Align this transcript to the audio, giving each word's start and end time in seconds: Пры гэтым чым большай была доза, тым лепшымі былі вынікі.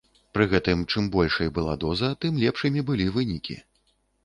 Пры 0.35 0.45
гэтым 0.53 0.79
чым 0.93 1.09
большай 1.17 1.51
была 1.59 1.77
доза, 1.85 2.11
тым 2.27 2.41
лепшымі 2.47 2.87
былі 2.91 3.09
вынікі. 3.21 3.61